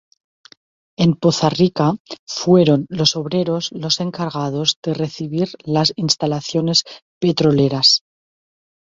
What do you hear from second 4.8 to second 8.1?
de recibir las instalaciones petroleras.